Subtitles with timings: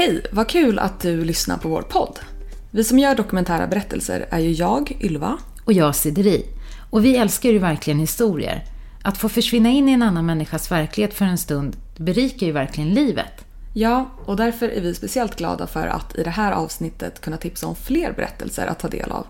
[0.00, 2.18] Hej, vad kul att du lyssnar på vår podd.
[2.70, 5.38] Vi som gör dokumentära berättelser är ju jag, Ylva.
[5.64, 6.46] Och jag, Sideri.
[6.90, 8.64] Och vi älskar ju verkligen historier.
[9.02, 12.94] Att få försvinna in i en annan människas verklighet för en stund berikar ju verkligen
[12.94, 13.44] livet.
[13.74, 17.66] Ja, och därför är vi speciellt glada för att i det här avsnittet kunna tipsa
[17.66, 19.26] om fler berättelser att ta del av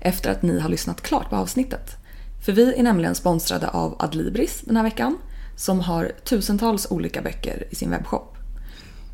[0.00, 1.96] efter att ni har lyssnat klart på avsnittet.
[2.44, 5.18] För vi är nämligen sponsrade av Adlibris den här veckan
[5.56, 8.31] som har tusentals olika böcker i sin webbshop.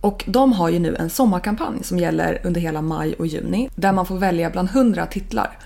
[0.00, 3.92] Och de har ju nu en sommarkampanj som gäller under hela maj och juni där
[3.92, 5.58] man får välja bland 100 titlar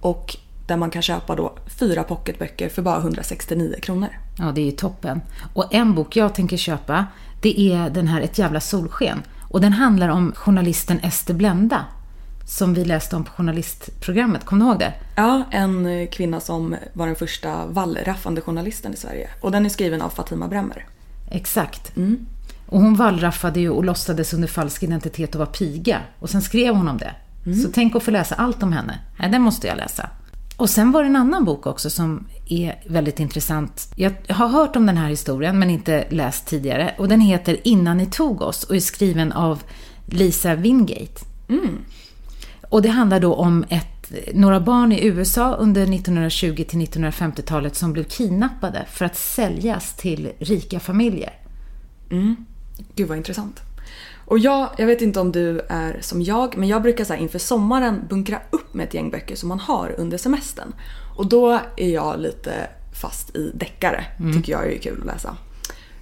[0.00, 0.36] och
[0.66, 4.08] där man kan köpa då fyra pocketböcker för bara 169 kronor.
[4.38, 5.20] Ja, det är ju toppen.
[5.54, 7.06] Och en bok jag tänker köpa,
[7.42, 9.22] det är den här Ett jävla solsken.
[9.48, 11.84] Och den handlar om journalisten Ester Blenda
[12.46, 14.44] som vi läste om på journalistprogrammet.
[14.44, 14.92] Kommer du ihåg det?
[15.16, 19.30] Ja, en kvinna som var den första wallraffande journalisten i Sverige.
[19.40, 20.86] Och den är skriven av Fatima Bremmer.
[21.30, 21.96] Exakt.
[21.96, 22.26] Mm.
[22.70, 26.00] Och hon wallraffade ju och låtsades under falsk identitet och var piga.
[26.18, 27.14] Och sen skrev hon om det.
[27.46, 27.58] Mm.
[27.58, 28.98] Så tänk att få läsa allt om henne.
[29.18, 30.10] Nej, den måste jag läsa.
[30.56, 33.92] Och sen var det en annan bok också som är väldigt intressant.
[33.96, 36.94] Jag har hört om den här historien men inte läst tidigare.
[36.98, 39.62] Och den heter Innan ni tog oss och är skriven av
[40.06, 41.24] Lisa Wingate.
[41.48, 41.78] Mm.
[42.68, 47.92] Och det handlar då om ett, några barn i USA under 1920 till 1950-talet som
[47.92, 51.32] blev kidnappade för att säljas till rika familjer.
[52.10, 52.36] Mm.
[52.94, 53.60] Gud vad intressant.
[54.24, 57.38] Och jag, jag vet inte om du är som jag, men jag brukar så inför
[57.38, 60.72] sommaren bunkra upp med ett gäng böcker som man har under semestern.
[61.16, 62.68] Och då är jag lite
[63.00, 64.32] fast i deckare, mm.
[64.36, 65.36] tycker jag är kul att läsa.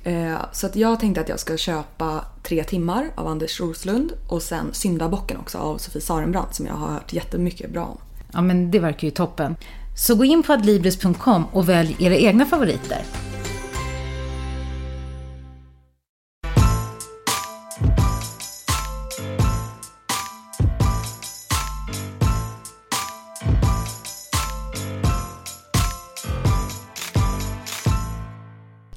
[0.05, 4.43] Eh, så att jag tänkte att jag ska köpa Tre timmar av Anders Roslund och
[4.43, 7.99] sen Syndabocken också av Sofie Sarenbrant som jag har hört jättemycket bra om.
[8.33, 9.57] Ja men det verkar ju toppen.
[9.97, 13.03] Så gå in på adlibris.com och välj era egna favoriter.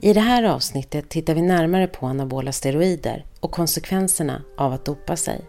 [0.04, 5.16] I det här avsnittet tittar vi närmare på anabola steroider och konsekvenserna av att dopa
[5.16, 5.42] sig.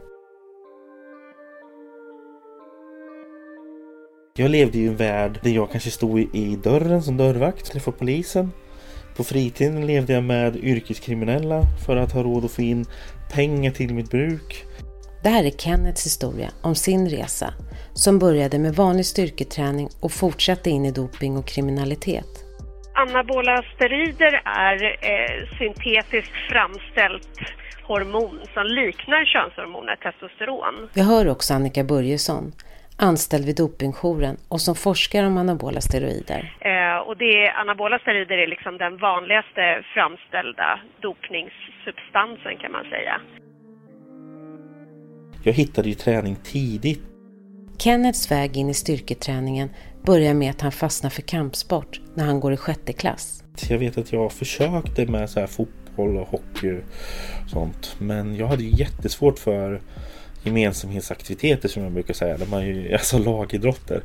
[4.37, 8.53] Jag levde i en värld där jag kanske stod i dörren som dörrvakt för polisen.
[9.17, 12.87] På fritiden levde jag med yrkeskriminella för att ha råd att få in
[13.33, 14.65] pengar till mitt bruk.
[15.23, 17.55] Det här är Kennets historia om sin resa
[17.95, 22.42] som började med vanlig styrketräning och fortsatte in i doping och kriminalitet.
[23.03, 27.39] Anabola steroider är eh, syntetiskt framställt
[27.83, 30.89] hormon som liknar könshormonet testosteron.
[30.95, 32.53] Vi hör också Annika Börjesson,
[32.99, 36.43] anställd vid Dopingjouren och som forskar om anabola steroider.
[36.61, 43.21] Eh, och det, anabola steroider är liksom den vanligaste framställda dopningssubstansen kan man säga.
[45.45, 47.12] Jag hittade ju träning tidigt.
[47.85, 49.71] Kennets väg in i styrketräningen
[50.03, 53.45] börjar med att han fastnar för kampsport när han går i sjätte klass.
[53.69, 56.73] Jag vet att jag försökte med så här fotboll och hockey
[57.45, 57.97] och sånt.
[57.99, 59.81] Men jag hade ju jättesvårt för
[60.43, 62.37] gemensamhetsaktiviteter som jag brukar säga.
[62.39, 64.03] Där man ju, alltså lagidrotter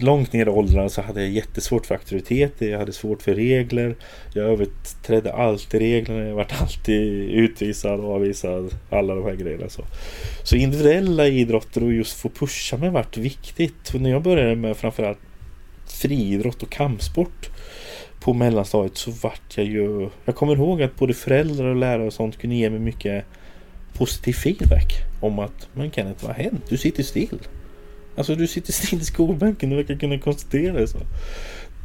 [0.00, 3.96] långt ner i åldrarna så hade jag jättesvårt för auktoriteter, jag hade svårt för regler.
[4.34, 8.74] Jag överträdde alltid reglerna, jag vart alltid utvisad och avvisad.
[8.90, 9.68] Alla de här grejerna.
[9.68, 9.84] Så,
[10.42, 13.94] så individuella idrotter och just få pusha mig vart viktigt.
[13.94, 15.18] Och när jag började med framförallt
[15.86, 17.50] friidrott och kampsport
[18.20, 20.08] på mellanstadiet så vart jag ju...
[20.24, 23.24] Jag kommer ihåg att både föräldrar och lärare och sånt kunde ge mig mycket
[23.94, 26.64] positiv feedback om att Men Kenneth, vad har hänt?
[26.68, 27.38] Du sitter still.
[28.18, 30.98] Alltså du sitter still i skolbänken, du verkar kunna konstatera det så.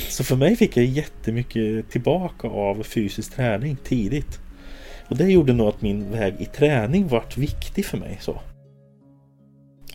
[0.09, 4.39] Så för mig fick jag jättemycket tillbaka av fysisk träning tidigt.
[5.09, 8.17] Och det gjorde nog att min väg i träning vart viktig för mig.
[8.21, 8.41] så.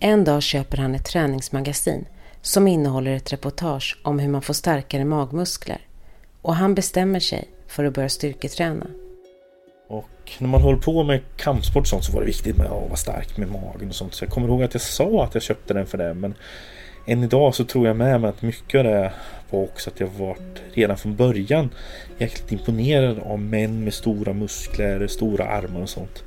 [0.00, 2.04] En dag köper han ett träningsmagasin
[2.42, 5.80] som innehåller ett reportage om hur man får starkare magmuskler.
[6.42, 8.86] Och han bestämmer sig för att börja styrketräna.
[9.88, 12.88] Och när man håller på med kampsport och sånt så var det viktigt med att
[12.88, 14.14] vara stark med magen och sånt.
[14.14, 16.14] Så jag kommer ihåg att jag sa att jag köpte den för det.
[16.14, 16.34] Men
[17.06, 19.12] än idag så tror jag med mig att mycket av det
[19.50, 21.70] var också att jag varit redan från början
[22.18, 26.24] jäkligt imponerad av män med stora muskler, stora armar och sånt.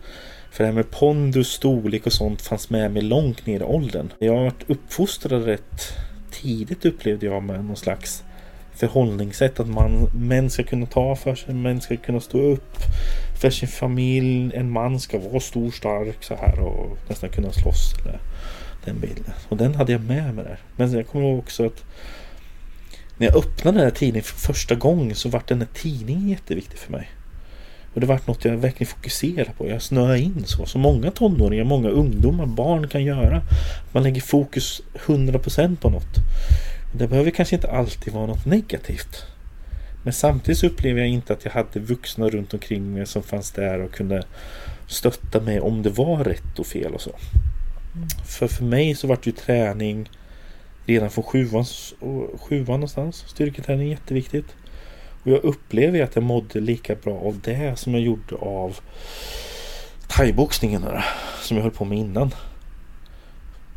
[0.51, 4.13] För det här med pondus, storlek och sånt fanns med mig långt ner i åldern.
[4.19, 5.93] Jag har varit uppfostrad rätt
[6.31, 8.23] tidigt upplevde jag med någon slags
[8.75, 9.59] förhållningssätt.
[9.59, 12.77] Att man, män ska kunna ta för sig, män ska kunna stå upp
[13.41, 14.51] för sin familj.
[14.55, 17.93] En man ska vara stor, stark så här och nästan kunna slåss.
[18.01, 18.19] Eller
[18.85, 19.33] den bilden.
[19.49, 20.59] Och den hade jag med mig där.
[20.75, 21.83] Men jag kommer ihåg också att
[23.17, 26.79] när jag öppnade den här tidningen för första gången så var den här tidningen jätteviktig
[26.79, 27.09] för mig.
[27.93, 29.69] Och det vart något jag verkligen fokuserade på.
[29.69, 30.65] Jag snöade in så.
[30.65, 33.41] Som många tonåringar, många ungdomar, barn kan göra.
[33.91, 36.15] Man lägger fokus 100% på något.
[36.97, 39.25] Det behöver kanske inte alltid vara något negativt.
[40.03, 43.81] Men samtidigt upplever jag inte att jag hade vuxna runt omkring mig som fanns där
[43.81, 44.23] och kunde
[44.87, 47.11] stötta mig om det var rätt och fel och så.
[47.95, 48.07] Mm.
[48.25, 50.09] För för mig så vart ju träning
[50.85, 51.65] redan från sjuan,
[52.39, 53.23] sjuan någonstans.
[53.27, 54.55] Styrketräning är jätteviktigt.
[55.23, 58.79] Och jag upplever att jag mådde lika bra av det som jag gjorde av
[60.07, 60.85] thaiboxningen
[61.41, 62.31] som jag höll på med innan.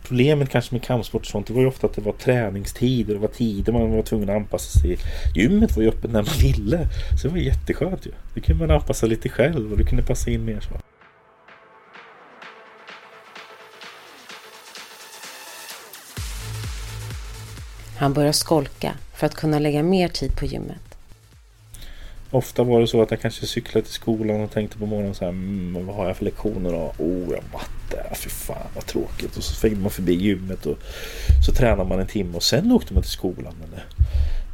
[0.09, 3.21] Problemet kanske med kampsport och sånt det var ju ofta att det var träningstider, det
[3.21, 4.99] var tider man var tvungen att anpassa sig.
[5.35, 6.89] Gymmet var ju öppet när man ville.
[7.21, 8.11] Så det var jätteskönt ju.
[8.35, 10.75] Det kunde man anpassa lite själv och det kunde passa in mer så.
[17.97, 20.94] Han börjar skolka för att kunna lägga mer tid på gymmet.
[22.35, 25.25] Ofta var det så att jag kanske cyklade till skolan och tänkte på morgonen så
[25.25, 26.93] här, mm, vad har jag för lektioner då?
[26.99, 29.37] Oh, jag matte, fy fan vad tråkigt.
[29.37, 30.79] Och så fick man förbi gymmet och
[31.47, 33.55] så tränade man en timme och sen åkte man till skolan.
[33.61, 33.85] Men eh,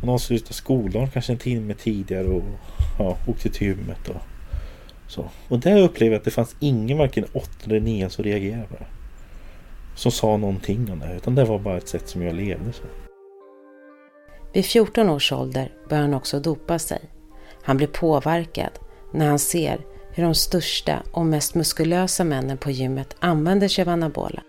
[0.01, 2.43] man avslutade skolan kanske en timme tidigare och
[2.99, 4.09] ja, åkte till gymmet.
[4.09, 4.23] Och,
[5.07, 5.31] så.
[5.49, 8.75] och där upplevde jag att det fanns ingen, varken åttonde eller nionde som reagerade på
[8.75, 8.87] det.
[9.97, 12.85] Som sa någonting om det, utan det var bara ett sätt som jag levde så.
[14.53, 17.01] Vid 14 års ålder började han också dopa sig.
[17.63, 18.71] Han blir påverkad
[19.13, 19.81] när han ser
[20.13, 24.43] hur de största och mest muskulösa männen på gymmet använder sig av anabola.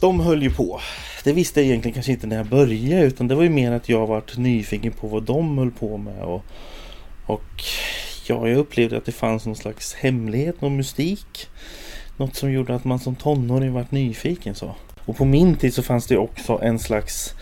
[0.00, 0.80] De höll ju på.
[1.24, 3.88] Det visste jag egentligen kanske inte när jag började utan det var ju mer att
[3.88, 6.22] jag varit nyfiken på vad de höll på med.
[6.22, 6.44] Och,
[7.26, 7.62] och
[8.26, 11.48] ja, jag upplevde att det fanns någon slags hemlighet, någon mystik.
[12.16, 14.74] Något som gjorde att man som tonåring varit nyfiken så.
[15.04, 17.34] Och på min tid så fanns det också en slags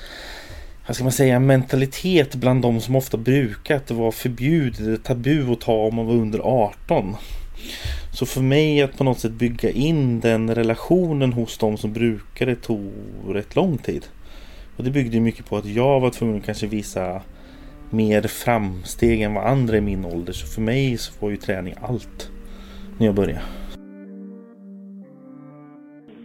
[0.88, 5.60] vad ska man säga, mentalitet bland de som ofta brukat det var förbjudet, tabu att
[5.60, 7.14] ta om man var under 18.
[8.12, 12.56] Så för mig att på något sätt bygga in den relationen hos de som brukade
[12.56, 12.92] tog
[13.28, 14.06] rätt lång tid.
[14.76, 17.22] Och det byggde mycket på att jag var tvungen att kanske visa
[17.90, 20.32] mer framsteg än vad andra i min ålder.
[20.32, 22.30] Så för mig så var ju träning allt
[22.98, 23.42] när jag började.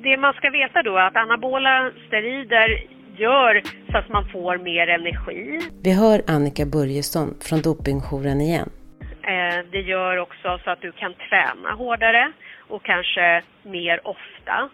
[0.04, 3.62] Det man ska veta då är att anabola steroider gör
[3.92, 5.60] så att man får mer energi.
[5.84, 8.70] Vi hör Annika Börjesson från Dopingjouren igen.
[9.24, 12.32] Eh, det gör också så att du kan träna hårdare
[12.68, 14.70] och kanske mer ofta.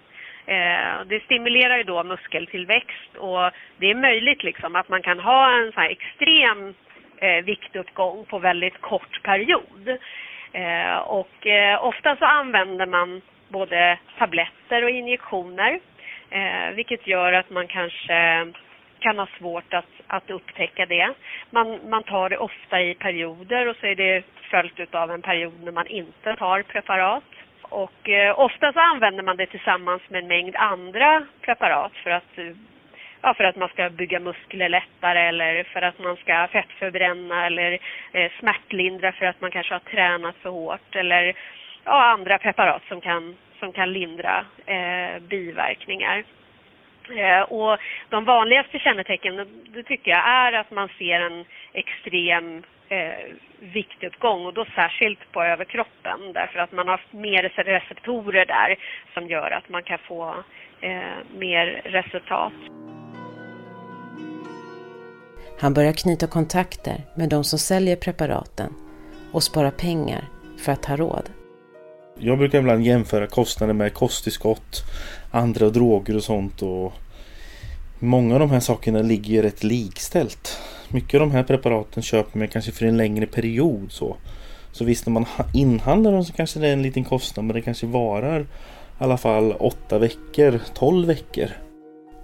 [0.46, 5.60] Eh, det stimulerar ju då muskeltillväxt och det är möjligt liksom att man kan ha
[5.60, 6.74] en sån här extrem
[7.18, 9.98] eh, viktuppgång på väldigt kort period.
[11.06, 11.48] Och
[11.80, 15.80] ofta så använder man både tabletter och injektioner
[16.32, 18.48] Eh, vilket gör att man kanske
[19.00, 21.14] kan ha svårt att, att upptäcka det.
[21.50, 25.64] Man, man tar det ofta i perioder och så är det följt av en period
[25.64, 27.24] när man inte tar preparat.
[27.62, 32.38] Och eh, ofta så använder man det tillsammans med en mängd andra preparat för att,
[32.38, 32.56] eh,
[33.22, 37.80] ja, för att man ska bygga muskler lättare eller för att man ska fettförbränna eller
[38.12, 41.34] eh, smärtlindra för att man kanske har tränat för hårt eller
[41.84, 46.24] ja, andra preparat som kan som kan lindra eh, biverkningar.
[47.18, 47.78] Eh, och
[48.10, 53.14] de vanligaste kännetecknen, det tycker jag, är att man ser en extrem eh,
[53.60, 58.76] viktuppgång och då särskilt på överkroppen därför att man har mer receptorer där
[59.14, 60.36] som gör att man kan få
[60.82, 62.54] eh, mer resultat.
[65.62, 68.74] Han börjar knyta kontakter med de som säljer preparaten
[69.34, 70.24] och spara pengar
[70.66, 71.39] för att ha råd.
[72.22, 74.84] Jag brukar ibland jämföra kostnader med kosttillskott,
[75.32, 76.62] andra droger och sånt.
[76.62, 76.94] Och
[78.00, 80.58] många av de här sakerna ligger ju rätt likställt.
[80.90, 83.92] Mycket av de här preparaten köper man kanske för en längre period.
[83.92, 84.16] Så,
[84.72, 87.62] så visst när man inhandlar dem så kanske det är en liten kostnad men det
[87.62, 88.46] kanske varar i
[89.04, 91.50] alla fall 8 veckor, 12 veckor.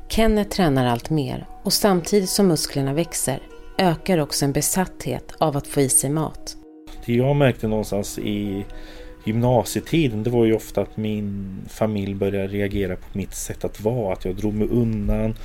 [0.08, 3.40] Kenneth tränar allt mer och samtidigt som musklerna växer
[3.78, 6.58] ökar också en besatthet av att få i sig mat.
[7.06, 8.66] Det jag märkte någonstans i
[9.26, 14.14] gymnasietiden det var ju ofta att min familj började reagera på mitt sätt att vara.
[14.14, 15.36] Att jag drog mig undan.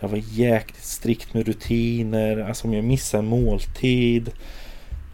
[0.00, 2.38] Jag var jäkligt strikt med rutiner.
[2.38, 4.30] Alltså om jag missade en måltid.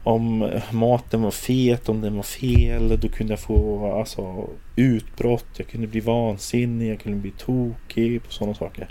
[0.04, 2.98] Om maten var fet, om den var fel.
[3.00, 5.46] Då kunde jag få alltså, utbrott.
[5.56, 6.90] Jag kunde bli vansinnig.
[6.90, 8.88] Jag kunde bli tokig på sådana saker.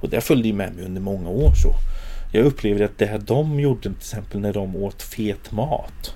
[0.00, 1.74] Och det följde ju med mig under många år så.
[2.32, 6.14] Jag upplevde att det de gjorde till exempel när de åt fet mat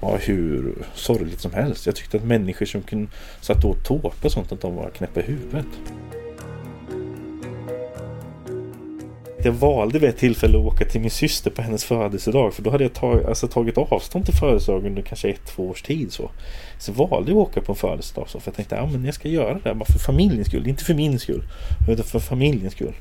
[0.00, 1.86] var hur sorgligt som helst.
[1.86, 3.10] Jag tyckte att människor som kunde
[3.40, 5.66] satt åt tårta och sånt, att de var knäppa i huvudet.
[9.46, 12.54] jag valde vid ett tillfälle att åka till min syster på hennes födelsedag.
[12.54, 15.82] För då hade jag tag, alltså, tagit avstånd till födelsedagen under kanske ett, två års
[15.82, 16.12] tid.
[16.12, 16.30] Så,
[16.78, 18.28] så valde jag att åka på en födelsedag.
[18.28, 20.66] Så, för jag tänkte att ja, jag ska göra det bara för familjens skull.
[20.66, 21.42] Inte för min skull.
[21.88, 22.94] Utan för familjens skull.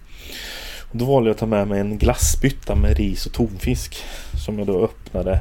[0.98, 3.96] Då valde jag att ta med mig en glassbytta med ris och tonfisk.
[4.46, 5.40] Som jag då öppnade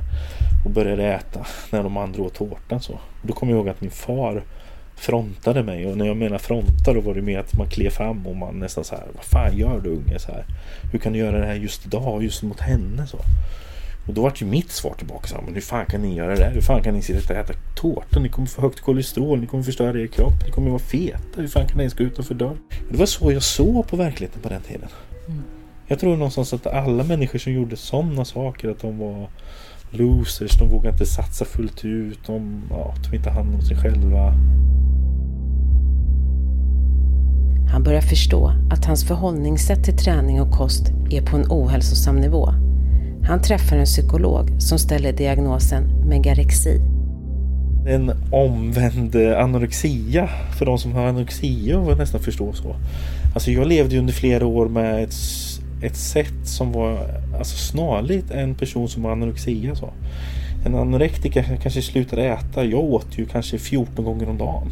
[0.64, 2.80] och började äta när de andra åt tårtan.
[2.80, 2.98] Så.
[3.22, 4.42] Då kom jag ihåg att min far
[4.96, 5.86] frontade mig.
[5.86, 8.58] Och när jag menar fronta då var det mer att man klev fram och man
[8.58, 9.04] nästan så här.
[9.14, 10.18] Vad fan gör du unge?
[10.18, 10.44] Så här,
[10.92, 12.22] Hur kan du göra det här just idag?
[12.22, 13.06] Just mot henne?
[13.06, 13.18] Så.
[14.06, 16.36] Och då var ju mitt svar tillbaka så här, men hur fan kan ni göra
[16.36, 16.50] det?
[16.54, 18.20] Hur fan kan ni sitta och äta tårta?
[18.20, 21.40] Ni kommer få högt kolesterol, ni kommer förstöra er kropp, ni kommer vara feta.
[21.40, 22.58] Hur fan kan ni ens gå utanför dörren?
[22.90, 24.88] Det var så jag såg på verkligheten på den tiden.
[25.28, 25.42] Mm.
[25.86, 29.28] Jag tror någonstans att alla människor som gjorde sådana saker, att de var
[29.90, 34.34] losers, de vågade inte satsa fullt ut, de ja, tog inte hand om sig själva.
[37.72, 42.54] Han börjar förstå att hans förhållningssätt till träning och kost är på en ohälsosam nivå.
[43.26, 46.80] Han träffar en psykolog som ställer diagnosen megarexi.
[47.86, 50.28] En omvänd anorexia
[50.58, 52.76] för de som har anorexia och nästan förstå så.
[53.34, 55.14] Alltså jag levde under flera år med ett,
[55.82, 56.98] ett sätt som var
[57.38, 59.74] alltså snarligt en person som har anorexia.
[59.74, 59.90] Så.
[60.66, 62.64] En anorektiker kanske slutade äta.
[62.64, 64.70] Jag åt ju kanske 14 gånger om dagen.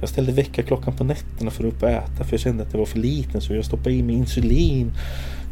[0.00, 2.78] Jag ställde väckarklockan på nätterna för att upp och äta för jag kände att det
[2.78, 4.92] var för liten så jag stoppade i mig insulin.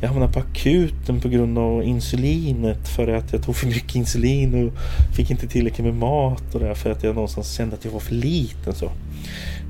[0.01, 4.69] Jag hamnade på akuten på grund av insulinet för att jag tog för mycket insulin
[4.69, 4.73] och
[5.17, 8.15] fick inte tillräckligt med mat och för att jag någonstans kände att jag var för
[8.15, 8.75] liten.
[8.75, 8.91] Så.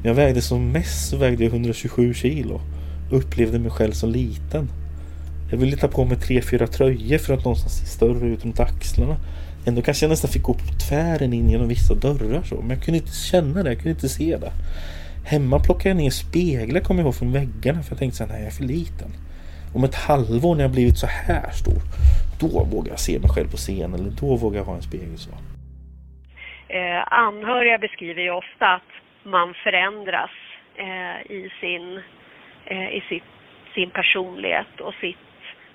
[0.02, 2.60] När jag vägde som mest så vägde jag 127 kilo.
[3.10, 4.68] Upplevde mig själv som liten.
[5.50, 8.60] Jag ville ta på mig tre, fyra tröjor för att någonstans se större ut runt
[8.60, 9.16] axlarna.
[9.64, 12.54] Ändå kanske jag nästan fick gå på tvären in genom vissa dörrar så.
[12.54, 14.52] Men jag kunde inte känna det, jag kunde inte se det.
[15.24, 18.38] Hemma plockade jag ner speglar kommer jag ihåg från väggarna för jag tänkte att nej
[18.38, 19.12] jag är för liten.
[19.74, 21.80] Om ett halvår när jag blivit så här stor,
[22.40, 25.18] då vågar jag se mig själv på scen eller då vågar jag ha en spegel
[25.18, 25.30] så.
[26.68, 28.90] Eh, anhöriga beskriver ju ofta att
[29.22, 30.30] man förändras
[30.76, 32.02] eh, i, sin,
[32.64, 33.30] eh, i sitt,
[33.74, 35.16] sin personlighet och sitt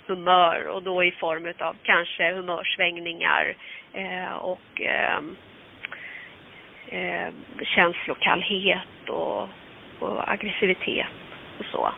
[0.08, 3.56] humör och då i form av kanske humörsvängningar
[3.94, 5.20] eh, och eh,
[6.88, 7.34] eh,
[7.76, 9.42] känslokallhet och,
[10.00, 11.08] och aggressivitet
[11.60, 11.90] och så.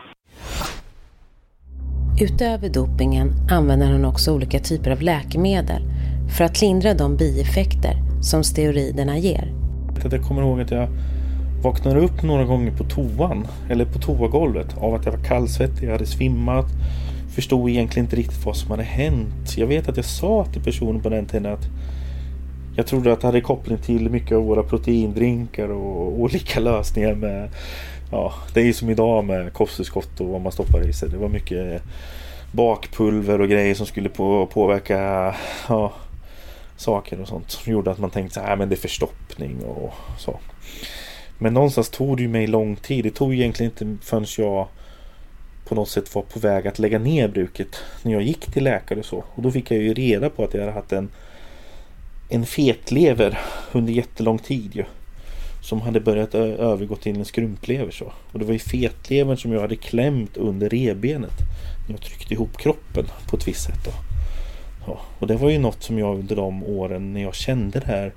[2.20, 5.82] Utöver dopingen använder han också olika typer av läkemedel
[6.36, 9.52] för att lindra de bieffekter som steroiderna ger.
[10.10, 10.88] Jag kommer ihåg att jag
[11.62, 15.92] vaknade upp några gånger på toan, eller på toagolvet, av att jag var kallsvettig, jag
[15.92, 16.66] hade svimmat,
[17.28, 19.56] förstod egentligen inte riktigt vad som hade hänt.
[19.56, 21.68] Jag vet att jag sa till personen på den tiden att
[22.76, 27.50] jag trodde att det hade koppling till mycket av våra proteindrinkar och olika lösningar med
[28.10, 31.08] Ja, det är ju som idag med kosttillskott och vad man stoppar i sig.
[31.08, 31.82] Det var mycket
[32.52, 35.34] bakpulver och grejer som skulle på, påverka
[35.68, 35.92] ja,
[36.76, 39.94] saker och sånt som gjorde att man tänkte att äh, men det är förstoppning och
[40.18, 40.38] så.
[41.38, 43.04] Men någonstans tog det ju mig lång tid.
[43.04, 44.68] Det tog egentligen inte förrän jag
[45.68, 48.98] på något sätt var på väg att lägga ner bruket när jag gick till läkare
[48.98, 49.24] och så.
[49.34, 51.08] Och då fick jag ju reda på att jag hade haft en,
[52.28, 53.38] en fetlever
[53.72, 54.84] under jättelång tid ju.
[55.66, 58.12] Som hade börjat övergå till en skrumplever så.
[58.32, 61.38] Och det var ju fetlevern som jag hade klämt under rebenet.
[61.86, 63.90] När jag tryckte ihop kroppen på ett visst sätt då.
[64.86, 67.86] Ja, och det var ju något som jag under de åren när jag kände det
[67.86, 68.12] här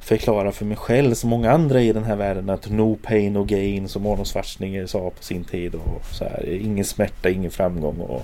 [0.00, 3.44] förklara för mig själv som många andra i den här världen att no pain no
[3.44, 8.00] gain som Arnold Schwarzenegger sa på sin tid och så här, ingen smärta, ingen framgång
[8.00, 8.22] och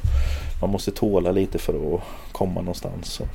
[0.60, 2.00] man måste tåla lite för att
[2.32, 3.20] komma någonstans.
[3.20, 3.28] Och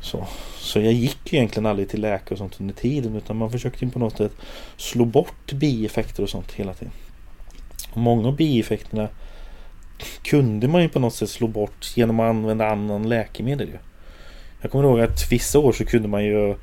[0.00, 0.26] så,
[0.56, 3.98] så jag gick egentligen aldrig till läkare och sånt under tiden utan man försökte på
[3.98, 4.32] något sätt
[4.76, 6.92] slå bort bieffekter och sånt hela tiden.
[7.92, 9.08] Och många av bieffekterna
[10.22, 13.68] kunde man ju på något sätt slå bort genom att använda annan läkemedel.
[14.60, 16.54] Jag kommer ihåg att vissa år så kunde man ju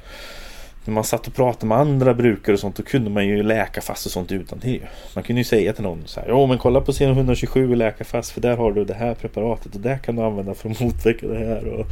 [0.88, 3.82] när man satt och pratade med andra brukare och sånt då kunde man ju läka
[3.82, 4.82] fast och sånt utan till.
[5.16, 7.78] Man kunde ju säga till någon så här, Jo men kolla på scen 127 och
[7.78, 10.70] läka fast för där har du det här preparatet och det kan du använda för
[10.70, 11.68] att motverka det här.
[11.68, 11.86] Och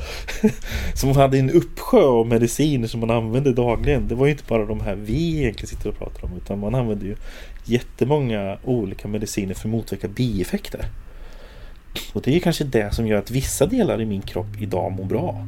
[0.96, 4.08] så man hade en uppsjö av mediciner som man använde dagligen.
[4.08, 6.76] Det var ju inte bara de här vi egentligen sitter och pratar om utan man
[6.76, 7.16] använde ju
[7.66, 10.86] jättemånga olika mediciner för att motverka bieffekter.
[12.14, 15.06] Och det är kanske det som gör att vissa delar i min kropp idag mår
[15.06, 15.46] bra.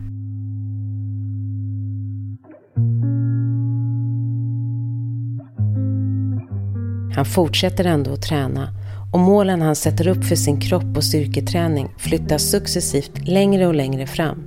[7.18, 8.74] Han fortsätter ändå att träna
[9.14, 14.08] och målen han sätter upp för sin kropp och styrketräning flyttas successivt längre och längre
[14.08, 14.44] fram.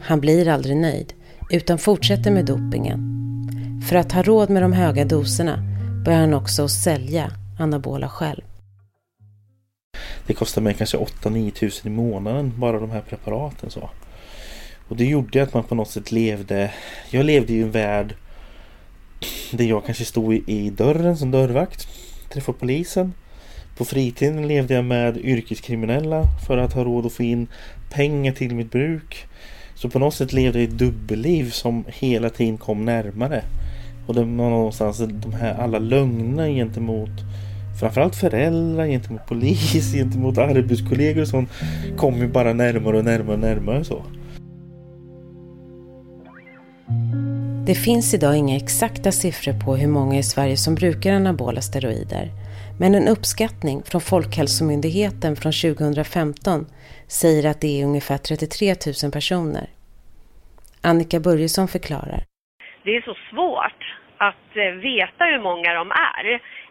[0.00, 1.12] Han blir aldrig nöjd
[1.50, 3.00] utan fortsätter med dopingen.
[3.88, 5.62] För att ha råd med de höga doserna
[6.04, 8.42] börjar han också sälja anabola själv.
[10.26, 13.70] Det kostar mig kanske 8-9 tusen i månaden bara de här preparaten.
[13.70, 13.90] så.
[14.88, 16.70] Och det gjorde att man på något sätt levde...
[17.10, 18.14] Jag levde i en värld
[19.50, 21.88] där jag kanske stod i dörren som dörrvakt,
[22.32, 23.12] träffade polisen.
[23.76, 27.46] På fritiden levde jag med yrkeskriminella för att ha råd att få in
[27.90, 29.26] pengar till mitt bruk.
[29.74, 33.42] Så på något sätt levde jag ett dubbelliv som hela tiden kom närmare.
[34.06, 37.10] Och det var någonstans de här alla lögner gentemot
[37.80, 41.50] framförallt föräldrar, gentemot polis, gentemot arbetskollegor och sånt
[41.96, 44.02] kom ju bara närmare och närmare och närmare så.
[47.70, 52.26] Det finns idag inga exakta siffror på hur många i Sverige som brukar anabola steroider.
[52.80, 56.66] Men en uppskattning från Folkhälsomyndigheten från 2015
[57.20, 59.66] säger att det är ungefär 33 000 personer.
[60.90, 62.20] Annika Börjesson förklarar.
[62.84, 63.82] Det är så svårt
[64.28, 66.24] att eh, veta hur många de är.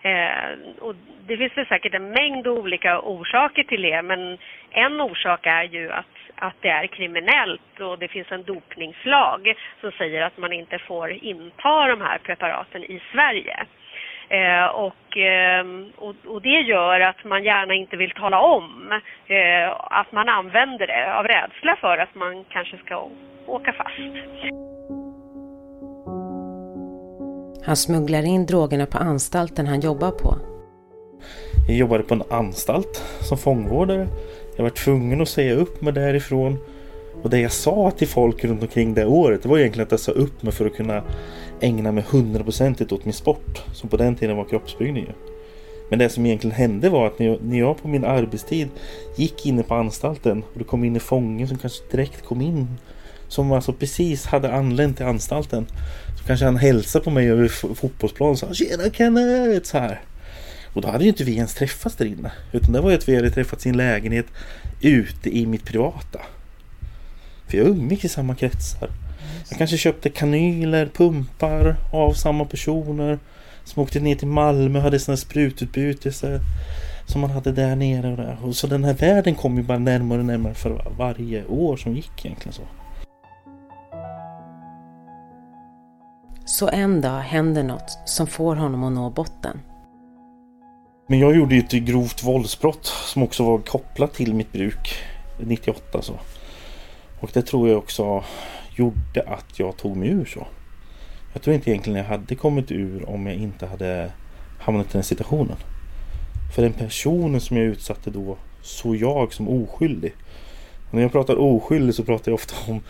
[0.10, 0.50] Eh,
[0.86, 0.96] och
[1.28, 4.38] det finns väl säkert en mängd olika orsaker till det men
[4.86, 9.92] en orsak är ju att att det är kriminellt och det finns en dopningslag som
[9.92, 13.65] säger att man inte får inta de här preparaten i Sverige.
[14.30, 15.65] Eh, och, eh,
[15.96, 18.92] och, och, det gör att man gärna inte vill tala om
[19.27, 23.10] eh, att man använder det av rädsla för att man kanske ska
[23.48, 24.00] åka fast.
[27.65, 30.36] Han smugglar in drogerna på anstalten han jobbar på.
[31.68, 32.96] Jag jobbade på en anstalt
[33.30, 34.08] som fångvårdare
[34.56, 36.58] jag var tvungen att säga upp mig därifrån.
[37.24, 40.00] Och det jag sa till folk runt omkring det året det var egentligen att jag
[40.00, 41.04] sa upp mig för att kunna
[41.62, 43.64] ägna mig hundraprocentigt åt min sport.
[43.74, 45.14] Som på den tiden var kroppsbyggning.
[45.90, 48.70] Men det som egentligen hände var att när jag, på min arbetstid
[49.16, 52.68] gick inne på anstalten och det kom in en fånge som kanske direkt kom in
[53.28, 55.66] som alltså precis hade anlänt till anstalten.
[56.18, 59.66] Så kanske han hälsade på mig över fotbollsplanen och sa Tjena Kenneth!
[59.66, 60.02] Så här.
[60.75, 62.32] Och då hade ju inte vi ens träffats där inne.
[62.51, 64.25] Utan det var ju att vi hade träffats i en lägenhet
[64.82, 66.20] ute i mitt privata.
[67.48, 68.89] För jag umgicks i samma kretsar.
[69.50, 73.20] Jag kanske köpte kanyler, pumpar av samma personer.
[73.63, 76.39] Som åkte ner till Malmö och hade sådana sprututbytelse.
[77.06, 78.38] Som man hade där nere och där.
[78.43, 81.95] Och så den här världen kom ju bara närmare och närmare för varje år som
[81.95, 82.63] gick egentligen så.
[86.45, 89.60] Så en dag händer något som får honom att nå botten.
[91.08, 94.96] Men jag gjorde ju ett grovt våldsbrott som också var kopplat till mitt bruk
[95.39, 96.20] 98 så.
[97.20, 98.24] Och det tror jag också
[98.76, 100.48] gjorde att jag tog mig ur så.
[101.34, 104.12] Jag tror inte egentligen jag hade kommit ur om jag inte hade
[104.60, 105.58] hamnat i den situationen.
[106.56, 110.13] För den personen som jag utsatte då såg jag som oskyldig.
[110.89, 112.82] Och när jag pratar oskyldig så pratar jag ofta om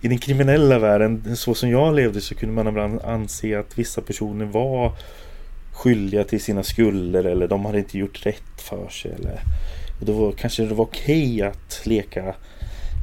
[0.00, 4.00] i den kriminella världen, så som jag levde så kunde man ibland anse att vissa
[4.00, 4.92] personer var
[5.74, 9.12] skyldiga till sina skulder eller de hade inte gjort rätt för sig.
[9.12, 9.40] Eller,
[10.00, 12.34] och då var, kanske det var okej att leka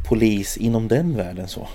[0.10, 1.68] polis inom den världen så.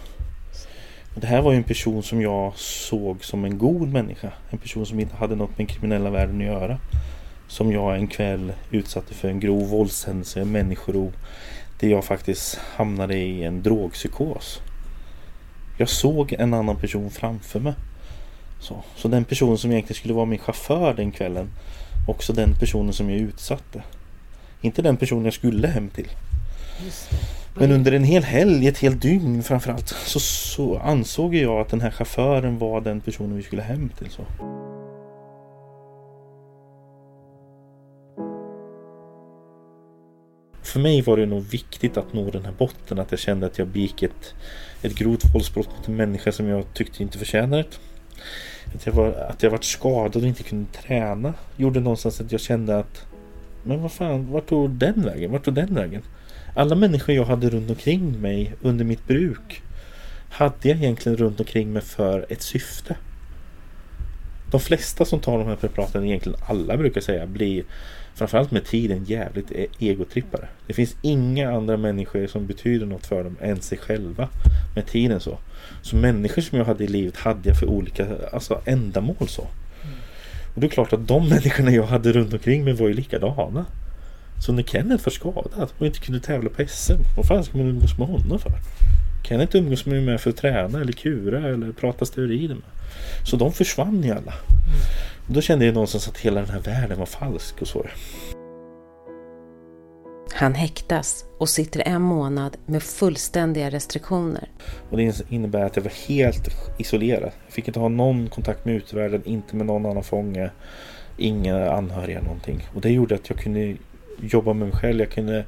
[1.15, 4.33] Och det här var ju en person som jag såg som en god människa.
[4.51, 6.79] En person som inte hade något med den kriminella världen att göra.
[7.49, 11.13] Som jag en kväll utsatte för en grov våldshändelse, människorov.
[11.81, 14.61] Där jag faktiskt hamnade i en drogpsykos.
[15.79, 17.75] Jag såg en annan person framför mig.
[18.61, 21.51] Så, så den personen som egentligen skulle vara min chaufför den kvällen
[22.07, 23.83] också den personen som jag utsatte.
[24.61, 26.09] Inte den personen jag skulle hem till.
[27.55, 31.81] Men under en hel helg, ett helt dygn framförallt, så, så ansåg jag att den
[31.81, 34.11] här chauffören var den personen vi skulle hem till.
[34.11, 34.23] Så.
[40.63, 43.59] För mig var det nog viktigt att nå den här botten, att jag kände att
[43.59, 44.35] jag begick ett,
[44.83, 47.96] ett grovt våldsbrott mot en människa som jag tyckte inte förtjänade det.
[48.75, 52.41] Att jag, var, att jag varit skadad och inte kunde träna gjorde någonstans att jag
[52.41, 53.07] kände att
[53.63, 55.33] Men vad fan, vart tog den vägen?
[55.33, 56.03] Vart tog den vägen?
[56.55, 59.63] Alla människor jag hade runt omkring mig under mitt bruk
[60.31, 62.97] hade jag egentligen runt omkring mig för ett syfte.
[64.51, 67.65] De flesta som tar de här preparaten, egentligen alla brukar säga, blir
[68.15, 70.49] framförallt med tiden jävligt e- egotrippare.
[70.67, 74.29] Det finns inga andra människor som betyder något för dem än sig själva
[74.75, 75.39] med tiden så.
[75.83, 79.47] Så människor som jag hade i livet hade jag för olika alltså, ändamål så.
[80.55, 83.67] Och det är klart att de människorna jag hade runt omkring mig var ju likadana.
[84.47, 87.67] Så när Kenneth var skadad och inte kunde tävla på SM, vad fan ska man
[87.67, 88.53] umgås med honom för?
[89.29, 92.65] Kenneth umgås man med för att träna eller kura eller prata steroider med.
[93.25, 94.35] Så de försvann ju alla.
[95.29, 97.87] Och då kände jag någonstans att hela den här världen var falsk och så.
[100.33, 104.49] Han häktas och sitter en månad med fullständiga restriktioner.
[104.91, 107.33] Och det innebär att jag var helt isolerad.
[107.47, 110.51] Jag fick inte ha någon kontakt med utvärlden, inte med någon annan fånge,
[111.17, 112.69] inga anhöriga någonting.
[112.75, 113.77] Och det gjorde att jag kunde
[114.21, 115.01] jobba med mig själv.
[115.01, 115.45] Jag kunde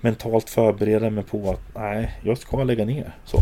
[0.00, 3.14] mentalt förbereda mig på att nej, jag ska lägga ner.
[3.24, 3.38] Så,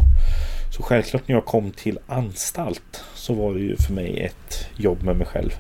[0.77, 5.03] så självklart när jag kom till anstalt så var det ju för mig ett jobb
[5.03, 5.51] med mig själv.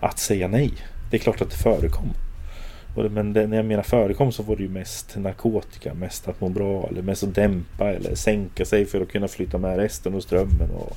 [0.00, 0.72] Att säga nej.
[1.10, 2.12] Det är klart att det förekom.
[3.10, 6.48] Men det, när jag menar förekom så var det ju mest narkotika, mest att må
[6.48, 10.22] bra eller mest att dämpa eller sänka sig för att kunna flytta med resten och
[10.22, 10.70] strömmen.
[10.70, 10.96] Och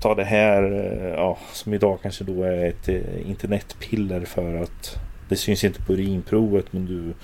[0.00, 4.98] ta det här, eh, ja, som idag kanske då är ett eh, internetpiller för att
[5.30, 7.14] det syns inte på urinprovet men du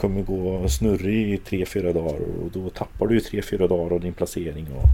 [0.00, 4.66] kommer gå snurrig i 3-4 dagar och då tappar du 3-4 dagar av din placering.
[4.72, 4.88] Och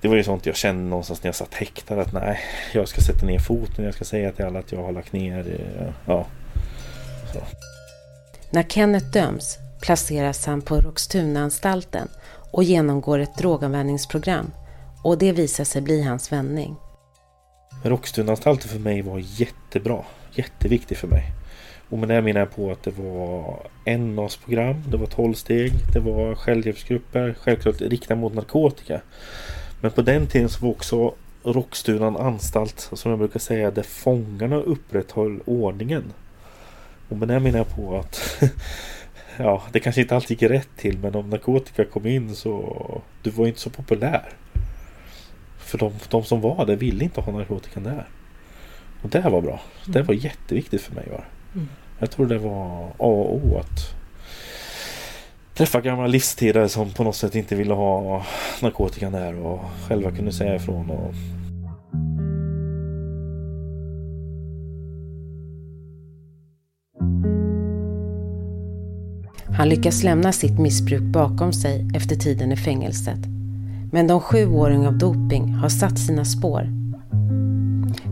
[0.00, 2.40] det var ju sånt jag kände någonstans när jag satt häktad att nej,
[2.72, 5.38] jag ska sätta ner foten, jag ska säga till alla att jag har lagt ner.
[5.38, 6.26] Eh, ja,
[7.32, 7.38] så.
[8.50, 12.08] När Kenneth döms placeras han på Roxtunaanstalten
[12.50, 14.50] och genomgår ett droganvändningsprogram
[15.02, 16.76] och det visar sig bli hans vändning.
[17.82, 20.04] Roxtunaanstalten för mig var jättebra,
[20.34, 21.35] jätteviktig för mig.
[21.88, 23.58] Och med det menar jag på att det var
[23.98, 29.00] NAS-program, det var 12 steg, det var självhjälpsgrupper, självklart riktat mot narkotika.
[29.80, 34.56] Men på den tiden så var också Rockstunan anstalt, som jag brukar säga, där fångarna
[34.56, 36.12] upprätthöll ordningen.
[37.08, 38.42] Och med det menar jag på att
[39.36, 43.30] ja, det kanske inte alltid gick rätt till men om narkotika kom in så du
[43.30, 44.28] var inte så populär.
[45.58, 48.06] För de, de som var där ville inte ha narkotikan där.
[49.02, 49.60] Och det var bra.
[49.86, 51.08] Det var jätteviktigt för mig.
[51.10, 51.24] Va?
[51.56, 51.68] Mm.
[51.98, 53.94] Jag tror det var A och O att
[55.54, 58.22] träffa gamla livstidare som på något sätt inte ville ha
[58.62, 60.90] narkotikan där och själva kunde säga ifrån.
[60.90, 61.14] Och...
[69.56, 73.20] Han lyckas lämna sitt missbruk bakom sig efter tiden i fängelset.
[73.92, 76.68] Men de sju åren av doping har satt sina spår.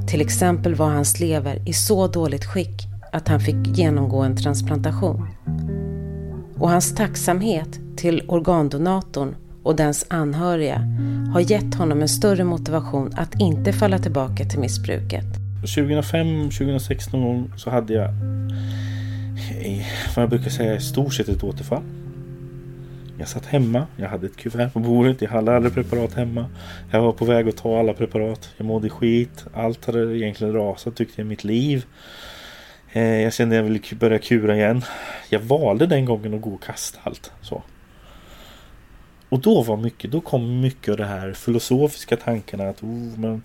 [0.08, 5.28] Till exempel var hans lever i så dåligt skick att han fick genomgå en transplantation.
[6.58, 10.80] Och hans tacksamhet till organdonatorn och dens anhöriga
[11.32, 15.24] har gett honom en större motivation att inte falla tillbaka till missbruket.
[15.62, 18.08] 2005-2016 så hade jag
[20.16, 21.82] vad jag brukar säga i stort sett ett återfall.
[23.18, 26.46] Jag satt hemma, jag hade ett kuvert på bordet, jag hade alla preparat hemma.
[26.90, 28.50] Jag var på väg att ta alla preparat.
[28.56, 29.44] Jag mådde skit.
[29.54, 31.84] Allt hade egentligen rasat tyckte jag i mitt liv.
[32.96, 34.82] Eh, jag kände att jag ville börja kura igen.
[35.28, 37.32] Jag valde den gången att gå och kasta allt.
[37.40, 37.62] Så.
[39.28, 43.42] Och då var mycket, då kom mycket av de här filosofiska tankarna att oh, men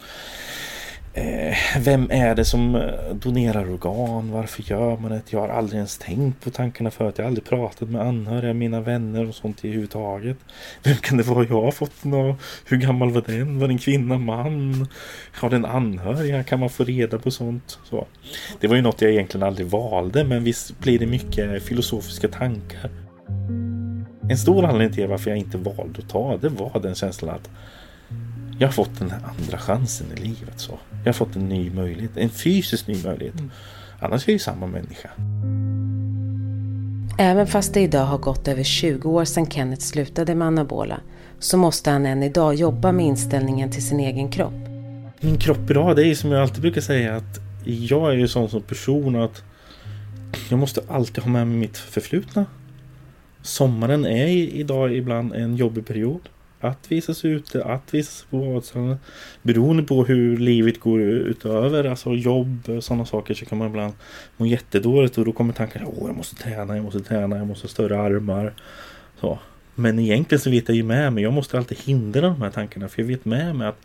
[1.20, 4.32] Eh, vem är det som eh, donerar organ?
[4.32, 5.22] Varför gör man det?
[5.30, 7.14] Jag har aldrig ens tänkt på tankarna förut.
[7.18, 10.38] Jag har aldrig pratat med anhöriga, mina vänner och sånt överhuvudtaget.
[10.84, 12.38] Vem kan det vara jag har fått något?
[12.66, 13.60] Hur gammal var den?
[13.60, 14.88] Var det en kvinna, man?
[15.34, 16.44] Har den anhöriga?
[16.44, 17.80] Kan man få reda på sånt?
[17.84, 18.08] Så.
[18.60, 22.90] Det var ju något jag egentligen aldrig valde men visst blir det mycket filosofiska tankar.
[24.30, 27.50] En stor anledning till varför jag inte valde att ta det var den känslan att
[28.60, 30.54] jag har fått den här andra chansen i livet.
[30.56, 30.80] så.
[31.04, 33.40] Jag har fått en ny möjlighet, en fysisk ny möjlighet.
[33.40, 33.52] Mm.
[34.00, 35.10] Annars är jag ju samma människa.
[37.18, 41.02] Även fast det idag har gått över 20 år sedan Kenneth slutade med anabola
[41.40, 44.54] så måste han än idag jobba med inställningen till sin egen kropp.
[45.20, 48.50] Min kropp idag, det är som jag alltid brukar säga att jag är ju sån
[48.50, 49.44] som person att
[50.50, 52.46] jag måste alltid ha med mig mitt förflutna.
[53.42, 56.22] Sommaren är idag ibland en jobbig period
[56.60, 58.98] att visas ute, att visas på badstranden.
[59.42, 63.94] Beroende på hur livet går utöver, alltså jobb och sådana saker så kan man ibland
[64.38, 67.64] må jättedåligt och då kommer tankarna åh jag måste träna, jag måste träna, jag måste
[67.64, 68.54] ha större armar.
[69.20, 69.40] Så.
[69.76, 72.90] Men egentligen så vet jag ju med mig, jag måste alltid hindra de här tankarna
[72.90, 73.82] för jag vet med mig att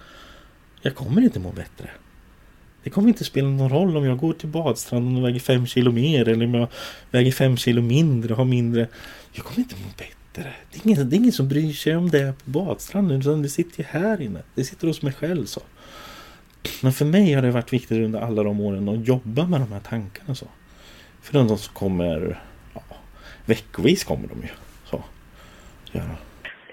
[0.82, 1.90] jag kommer inte må bättre.
[2.82, 5.92] Det kommer inte spela någon roll om jag går till badstranden och väger fem kilo
[5.92, 6.68] mer eller om jag
[7.10, 8.88] väger fem kilo mindre har mindre.
[9.32, 11.96] Jag kommer inte må bättre det, det, är ingen, det är ingen som bryr sig
[11.96, 14.42] om det på badstranden utan det sitter ju här inne.
[14.54, 15.60] Det sitter hos mig själv så.
[16.82, 19.72] Men för mig har det varit viktigt under alla de åren att jobba med de
[19.72, 20.46] här tankarna så.
[21.20, 22.42] För de som kommer
[22.74, 22.82] ja,
[23.44, 24.48] veckovis kommer de ju.
[24.90, 25.04] Så.
[25.92, 26.02] Ja.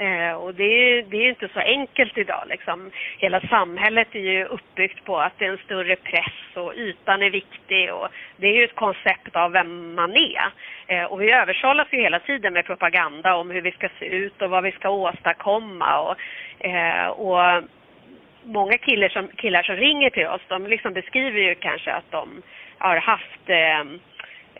[0.02, 2.44] Eh, och det är, det är inte så enkelt idag.
[2.50, 2.92] Liksom.
[3.18, 7.30] Hela samhället är ju uppbyggt på att det är en större press och ytan är
[7.30, 7.94] viktig.
[7.94, 10.52] Och det är ju ett koncept av vem man är.
[10.88, 14.42] Eh, och vi översållas ju hela tiden med propaganda om hur vi ska se ut
[14.42, 16.00] och vad vi ska åstadkomma.
[16.00, 16.16] Och,
[16.66, 17.64] eh, och
[18.44, 22.42] många killar som, killar som ringer till oss, de liksom beskriver ju kanske att de
[22.78, 23.84] har haft eh,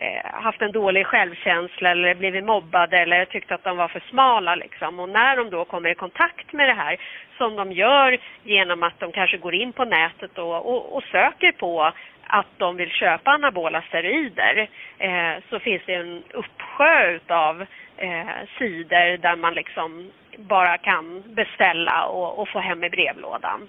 [0.02, 4.54] Eh, haft en dålig självkänsla eller blivit mobbade eller tyckt att de var för smala.
[4.54, 5.00] Liksom.
[5.00, 6.96] Och när de då kommer i kontakt med det här,
[7.38, 11.52] som de gör genom att de kanske går in på nätet och, och, och söker
[11.52, 11.92] på
[12.26, 18.26] att de vill köpa anabola steroider eh, så finns det en uppsjö av eh,
[18.58, 23.68] sidor där man liksom bara kan beställa och, och få hem i brevlådan.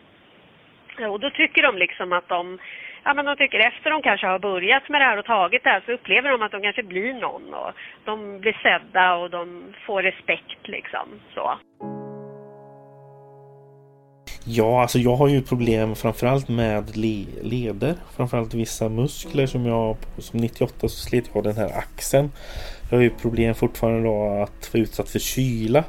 [1.09, 2.59] Och då tycker de liksom att de
[3.03, 5.69] ja, men de tycker efter de kanske har börjat med det här och tagit det
[5.69, 7.71] här så upplever de att de kanske blir någon och
[8.05, 11.57] de blir sedda och de får respekt liksom så.
[14.45, 17.95] Ja, alltså jag har ju problem framförallt med le leder.
[18.15, 22.31] Framförallt vissa muskler som jag som 98 så slet jag den här axeln.
[22.89, 25.83] Jag har ju problem fortfarande då att vara utsatt för kyla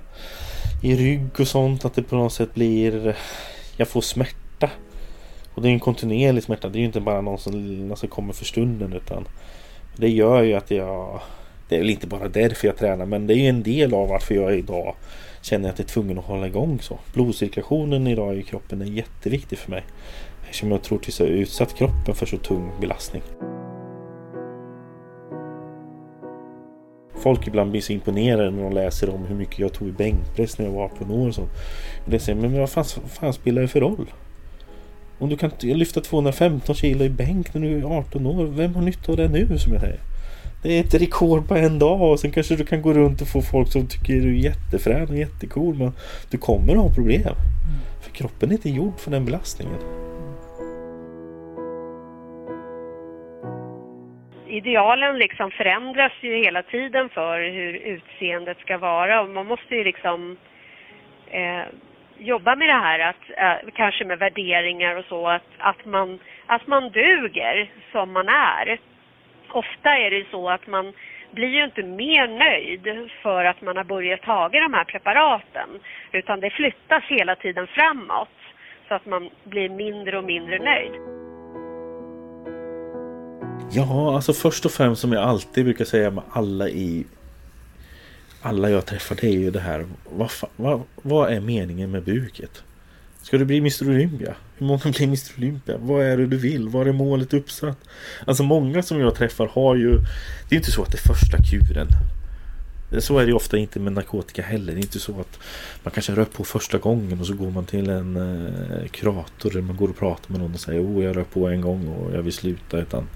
[0.83, 1.85] i rygg och sånt.
[1.85, 3.17] Att det på något sätt blir...
[3.77, 4.71] Jag får smärta.
[5.55, 6.69] Och det är en kontinuerlig smärta.
[6.69, 9.25] Det är ju inte bara någon som alltså, kommer för stunden utan
[9.97, 11.21] det gör ju att jag...
[11.69, 14.09] Det är väl inte bara därför jag tränar men det är ju en del av
[14.09, 14.95] varför jag idag
[15.43, 16.99] känner att jag är tvungen att hålla igång så.
[17.13, 19.83] Blodcirkulationen idag i kroppen är jätteviktig för mig.
[20.43, 23.23] Eftersom jag tror att jag har utsatt kroppen för så tung belastning.
[27.15, 30.59] Folk ibland blir så imponerade när de läser om hur mycket jag tog i bänkpress
[30.59, 31.43] när jag var 18 år och så.
[32.05, 34.07] Och det säger, men vad fan, vad fan spelar det för roll?
[35.19, 38.83] Om du kan lyfta 215 kilo i bänk när du är 18 år, vem har
[38.83, 40.01] nytta av det nu som jag säger?
[40.63, 43.29] Det är ett rekord på en dag och sen kanske du kan gå runt och
[43.29, 45.93] få folk som tycker du är jättefrän och jättecool men
[46.31, 47.21] du kommer att ha problem.
[47.21, 47.37] Mm.
[48.03, 49.79] För kroppen är inte gjord för den belastningen.
[54.49, 59.85] Idealen liksom förändras ju hela tiden för hur utseendet ska vara och man måste ju
[59.85, 60.37] liksom
[61.31, 61.65] eh,
[62.19, 66.67] jobba med det här att eh, kanske med värderingar och så att, att, man, att
[66.67, 68.79] man duger som man är
[69.55, 70.93] ofta är det så att man
[71.31, 75.69] blir ju inte mer nöjd för att man har börjat ta de här preparaten.
[76.13, 78.29] Utan det flyttas hela tiden framåt
[78.89, 80.93] så att man blir mindre och mindre nöjd.
[83.71, 87.07] Ja, alltså först och främst som jag alltid brukar säga med alla i
[88.45, 89.87] alla jag träffar det är ju det här.
[90.11, 92.63] Vad, vad, vad är meningen med buket?
[93.23, 94.35] Ska du bli Mr Olympia?
[94.57, 95.77] Hur många blir Mr Olympia?
[95.79, 96.69] Vad är det du vill?
[96.69, 97.79] Var är målet uppsatt?
[98.27, 99.99] Alltså många som jag träffar har ju...
[100.49, 101.89] Det är inte så att det är första kuren.
[102.99, 104.73] Så är det ofta inte med narkotika heller.
[104.73, 105.39] Det är inte så att
[105.83, 109.63] man kanske rör på första gången och så går man till en eh, kurator eller
[109.63, 112.15] man går och pratar med någon och säger oh jag rör på en gång och
[112.15, 112.79] jag vill sluta.
[112.79, 113.09] Utan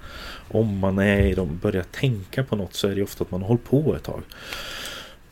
[0.47, 3.41] om man är i de börjar tänka på något så är det ofta att man
[3.41, 4.21] har hållit på ett tag.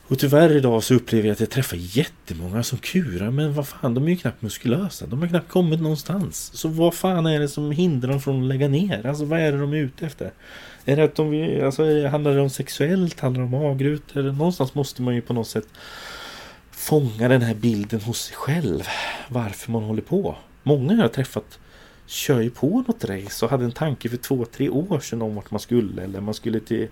[0.10, 3.94] Och tyvärr idag så upplever jag att jag träffar jättemånga som kurar men vad fan,
[3.94, 5.06] de är ju knappt muskulösa.
[5.06, 6.52] De har knappt kommit någonstans.
[6.54, 9.06] Så vad fan är det som hindrar dem från att lägga ner?
[9.06, 10.32] Alltså vad är det de är ute efter?
[10.86, 13.20] Är det att de vill, alltså handlar det om sexuellt?
[13.20, 14.24] Handlar det om magrutor?
[14.24, 15.68] Någonstans måste man ju på något sätt
[16.72, 18.84] fånga den här bilden hos sig själv.
[19.30, 20.36] Varför man håller på.
[20.64, 21.60] Många jag har träffat
[22.08, 25.36] kör ju på något race och hade en tanke för två, tre år sedan om
[25.36, 26.04] vart man skulle.
[26.04, 26.88] Eller man skulle till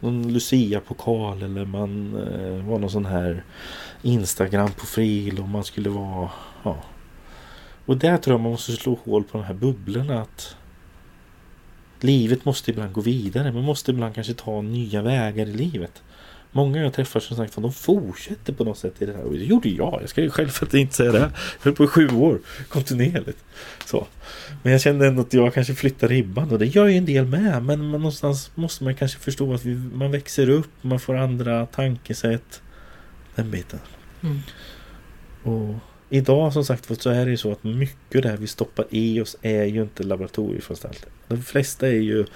[0.00, 3.44] någon Lucia-pokal eller man eh, var någon sån här
[4.02, 6.30] Instagram-profil och man skulle vara...
[6.62, 6.76] Ja.
[7.86, 10.56] Och där tror jag man måste slå hål på de här bubblorna att
[12.00, 13.52] livet måste ibland gå vidare.
[13.52, 16.02] Man måste ibland kanske ta nya vägar i livet.
[16.52, 19.22] Många jag träffar som sagt de fortsätter på något sätt i det här.
[19.22, 19.98] Och det gjorde jag.
[20.02, 21.18] Jag ska ju självfallet inte säga det.
[21.18, 21.30] Jag
[21.60, 23.44] höll på i sju år kontinuerligt.
[23.84, 24.06] Så.
[24.62, 27.26] Men jag kände ändå att jag kanske flyttar ribban och det gör ju en del
[27.26, 27.62] med.
[27.62, 31.66] Men man, någonstans måste man kanske förstå att vi, man växer upp, man får andra
[31.66, 32.62] tankesätt.
[33.34, 33.78] Den biten.
[34.22, 34.40] Mm.
[35.42, 35.74] Och
[36.10, 39.20] idag som sagt så är det ju så att mycket det här vi stoppar i
[39.20, 41.08] oss är ju inte laboratorieföranstalter.
[41.28, 42.26] De flesta är ju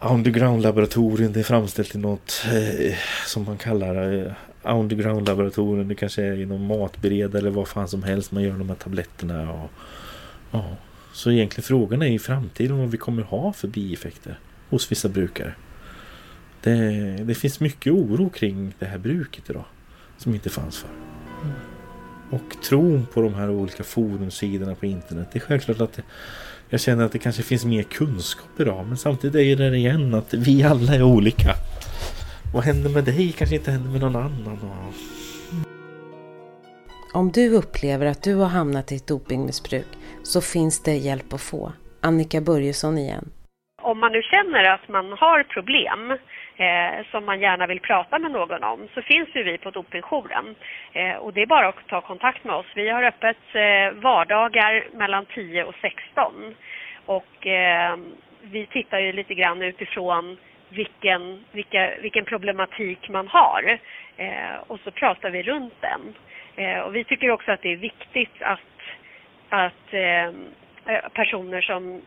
[0.00, 1.32] underground-laboratorium.
[1.32, 2.94] Det är framställt i något eh,
[3.26, 4.32] som man kallar eh,
[4.62, 5.88] underground-laboratorium.
[5.88, 8.32] Det kanske är inom matberedare eller vad fan som helst.
[8.32, 9.52] Man gör de här tabletterna.
[9.52, 9.70] Och,
[10.50, 10.76] ja.
[11.12, 14.38] Så egentligen frågan är i framtiden vad vi kommer ha för bieffekter
[14.70, 15.54] hos vissa brukare.
[16.60, 16.80] Det,
[17.24, 19.64] det finns mycket oro kring det här bruket idag
[20.18, 20.90] som inte fanns förr.
[21.44, 21.75] Mm.
[22.30, 25.28] Och tron på de här olika forumsidorna på internet.
[25.32, 26.02] Det är självklart att det,
[26.68, 28.86] jag känner att det kanske finns mer kunskap idag.
[28.86, 31.54] Men samtidigt är det igen att vi alla är olika.
[32.54, 34.58] Vad händer med dig kanske inte händer med någon annan.
[37.14, 39.86] Om du upplever att du har hamnat i ett dopingmissbruk
[40.22, 41.72] så finns det hjälp att få.
[42.02, 43.24] Annika Börjesson igen.
[43.82, 46.18] Om man nu känner att man har problem
[46.56, 50.54] eh, som man gärna vill prata med någon om så finns ju vi på Dopingjouren.
[50.92, 52.66] Eh, och det är bara att ta kontakt med oss.
[52.74, 56.54] Vi har öppet eh, vardagar mellan 10 och 16.
[57.06, 57.96] Och eh,
[58.42, 60.36] vi tittar ju lite grann utifrån
[60.68, 63.78] vilken, vilka, vilken problematik man har.
[64.16, 66.14] Eh, och så pratar vi runt den.
[66.56, 68.60] Eh, och vi tycker också att det är viktigt att,
[69.48, 70.30] att eh,
[71.12, 72.02] personer som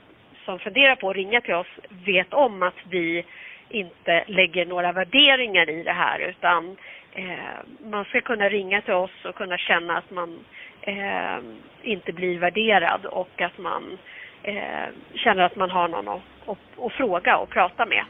[0.49, 3.25] som funderar på att ringa till oss vet om att vi
[3.69, 6.77] inte lägger några värderingar i det här utan
[7.13, 10.39] eh, man ska kunna ringa till oss och kunna känna att man
[10.81, 11.39] eh,
[11.83, 13.97] inte blir värderad och att man
[14.43, 18.05] eh, känner att man har någon att, att, att fråga och prata med.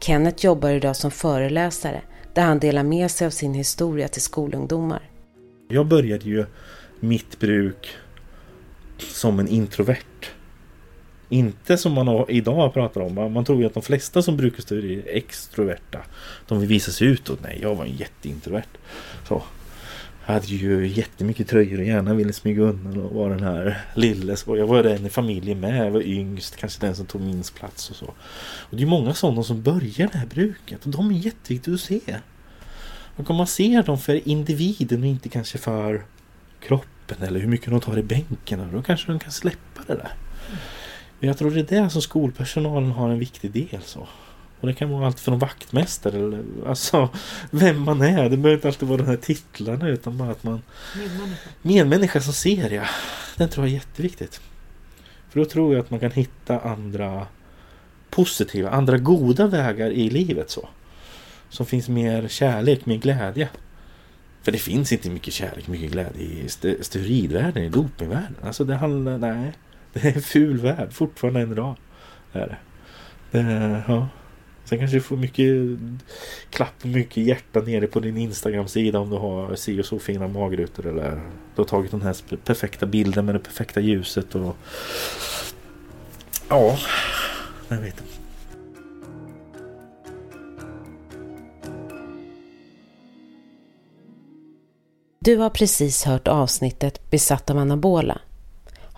[0.00, 2.00] Kenneth jobbar idag som föreläsare
[2.34, 5.00] där han delar med sig av sin historia till skolungdomar.
[5.68, 6.44] Jag började ju
[7.00, 7.96] mitt bruk
[8.98, 10.32] som en introvert.
[11.32, 13.32] Inte som man idag pratar om.
[13.32, 15.98] Man tror ju att de flesta som brukar studier är extroverta.
[16.48, 17.42] De vill visa sig utåt.
[17.42, 18.68] Nej, jag var en jätteintrovert.
[19.28, 19.42] Så.
[20.26, 24.36] Jag hade ju jättemycket tröjor och gärna ville smyga undan och vara den här lille.
[24.46, 25.86] Jag var den i familjen med.
[25.86, 28.06] Jag var yngst, kanske den som tog minst plats och så.
[28.40, 30.84] Och det är många sådana som börjar det här bruket.
[30.84, 32.00] Och de är jätteviktiga att se.
[33.16, 36.04] Och om man ser dem för individen och inte kanske för
[36.60, 38.68] kroppen eller hur mycket de tar i bänken.
[38.72, 40.12] Då kanske de kan släppa det där.
[41.22, 43.82] Men jag tror det är det som skolpersonalen har en viktig del.
[43.82, 44.08] så.
[44.60, 47.08] Och det kan vara allt från vaktmästare eller alltså
[47.50, 48.30] vem man är.
[48.30, 50.62] Det behöver inte alltid vara de här titlarna utan bara att man...
[50.96, 51.48] Medmänniska.
[51.62, 52.84] Medmänniska som ser ja.
[53.36, 54.40] Den tror jag är jätteviktigt.
[55.30, 57.26] För då tror jag att man kan hitta andra
[58.10, 60.68] positiva, andra goda vägar i livet så.
[61.48, 63.48] Som finns mer kärlek, mer glädje.
[64.42, 68.36] För det finns inte mycket kärlek, mycket glädje i st steroidvärlden, i dopingvärlden.
[68.42, 69.52] Alltså det handlar, nej.
[69.92, 71.76] Det är en ful värld fortfarande än idag.
[72.32, 72.58] Det är
[73.30, 73.38] det.
[73.38, 74.08] det ja.
[74.64, 75.78] Sen kanske du får mycket
[76.50, 80.28] klapp och mycket hjärta nere på din Instagram-sida om du har si och så fina
[80.28, 81.10] magrutor eller
[81.54, 84.56] du har tagit den här perfekta bilden med det perfekta ljuset och
[86.48, 86.78] ja,
[87.68, 88.12] jag vet inte.
[95.24, 98.20] Du har precis hört avsnittet Besatt av anabola.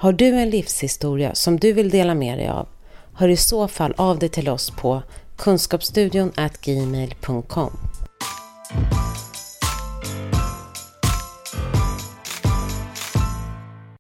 [0.05, 2.69] Har du en livshistoria som du vill dela med dig av?
[3.15, 5.03] Hör i så fall av dig till oss på
[5.37, 7.71] kunskapsstudion gmail.com